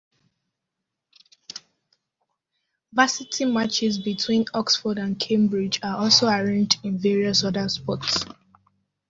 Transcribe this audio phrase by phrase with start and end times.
[2.91, 8.25] Varsity matches between Oxford and Cambridge are also arranged in various other sports.